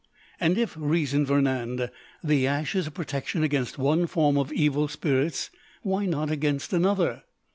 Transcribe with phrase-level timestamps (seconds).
[0.39, 1.91] And if, reasoned Vernand,
[2.23, 5.51] the ash is a protection against one form of evil spirits,
[5.83, 7.21] why not against another?